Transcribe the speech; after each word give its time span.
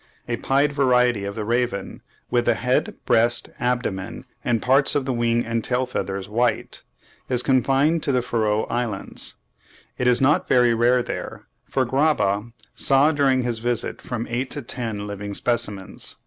A 0.27 0.37
pied 0.37 0.73
variety 0.73 1.25
of 1.25 1.35
the 1.35 1.45
raven, 1.45 2.01
with 2.31 2.45
the 2.45 2.55
head, 2.55 2.95
breast, 3.05 3.51
abdomen, 3.59 4.25
and 4.43 4.59
parts 4.59 4.95
of 4.95 5.05
the 5.05 5.13
wings 5.13 5.45
and 5.45 5.63
tail 5.63 5.85
feathers 5.85 6.27
white, 6.27 6.81
is 7.29 7.43
confined 7.43 8.01
to 8.01 8.11
the 8.11 8.23
Feroe 8.23 8.63
Islands. 8.67 9.35
It 9.99 10.07
is 10.07 10.19
not 10.19 10.47
very 10.47 10.73
rare 10.73 11.03
there, 11.03 11.43
for 11.69 11.85
Graba 11.85 12.51
saw 12.73 13.11
during 13.11 13.43
his 13.43 13.59
visit 13.59 14.01
from 14.01 14.25
eight 14.27 14.49
to 14.49 14.63
ten 14.63 15.05
living 15.05 15.35
specimens. 15.35 16.15